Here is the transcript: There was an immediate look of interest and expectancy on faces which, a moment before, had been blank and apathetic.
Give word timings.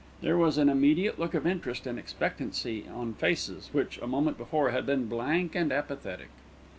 There 0.23 0.35
was 0.35 0.57
an 0.57 0.67
immediate 0.67 1.19
look 1.19 1.35
of 1.35 1.45
interest 1.45 1.85
and 1.85 1.99
expectancy 1.99 2.87
on 2.91 3.13
faces 3.13 3.69
which, 3.71 3.99
a 3.99 4.07
moment 4.07 4.35
before, 4.35 4.71
had 4.71 4.87
been 4.87 5.05
blank 5.05 5.53
and 5.53 5.71
apathetic. 5.71 6.29